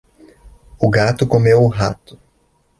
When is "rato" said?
1.67-2.17